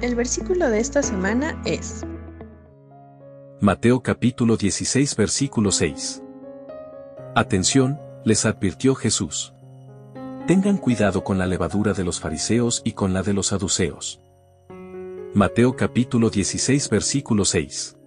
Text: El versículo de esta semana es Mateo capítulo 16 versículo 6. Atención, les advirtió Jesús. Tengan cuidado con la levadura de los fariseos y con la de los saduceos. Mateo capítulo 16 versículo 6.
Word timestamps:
El 0.00 0.14
versículo 0.14 0.70
de 0.70 0.80
esta 0.80 1.02
semana 1.02 1.60
es 1.66 2.06
Mateo 3.60 4.02
capítulo 4.02 4.56
16 4.56 5.14
versículo 5.14 5.70
6. 5.70 6.22
Atención, 7.34 8.00
les 8.24 8.46
advirtió 8.46 8.94
Jesús. 8.94 9.52
Tengan 10.46 10.78
cuidado 10.78 11.22
con 11.22 11.36
la 11.36 11.46
levadura 11.46 11.92
de 11.92 12.04
los 12.04 12.18
fariseos 12.18 12.80
y 12.82 12.92
con 12.92 13.12
la 13.12 13.22
de 13.22 13.34
los 13.34 13.48
saduceos. 13.48 14.22
Mateo 15.34 15.76
capítulo 15.76 16.30
16 16.30 16.88
versículo 16.88 17.44
6. 17.44 17.98